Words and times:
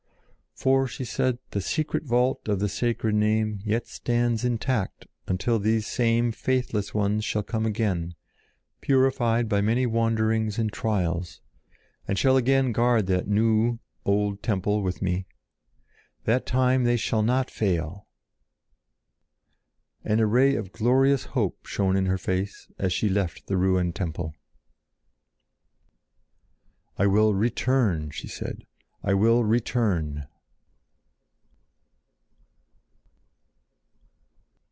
"For," 0.53 0.85
she 0.87 1.05
said, 1.05 1.39
"the 1.51 1.61
secret 1.61 2.03
vault 2.03 2.47
of 2.47 2.59
the 2.59 2.69
sacred 2.69 3.15
name 3.15 3.61
yet 3.63 3.87
stands 3.87 4.45
intact 4.45 5.07
until 5.25 5.57
these 5.57 5.87
same 5.87 6.31
faithless 6.31 6.93
ones 6.93 7.25
shall 7.25 7.41
come 7.41 7.65
again, 7.65 8.13
purified 8.79 9.49
by 9.49 9.61
many 9.61 9.87
wanderings 9.87 10.59
and 10.59 10.71
trials, 10.71 11.41
and 12.07 12.19
shall 12.19 12.37
again 12.37 12.71
guard 12.73 13.07
that 13.07 13.27
new 13.27 13.79
old 14.05 14.43
temple 14.43 14.83
with 14.83 15.01
me. 15.01 15.25
That 16.25 16.45
time 16.45 16.83
they 16.83 16.97
shall 16.97 17.23
not 17.23 17.49
fail!" 17.49 18.05
And 20.03 20.21
a 20.21 20.27
ray 20.27 20.53
of 20.55 20.71
glorious 20.73 21.23
hope 21.33 21.65
shone 21.65 21.97
in 21.97 22.05
her 22.05 22.19
face 22.19 22.67
as 22.77 22.93
she 22.93 23.09
left 23.09 23.47
the 23.47 23.57
ruined 23.57 23.95
temple. 23.95 24.35
"I 26.99 27.07
will 27.07 27.33
return!" 27.33 28.11
she 28.11 28.27
said. 28.27 28.67
"I 29.03 29.15
will 29.15 29.43
return!" 29.43 30.27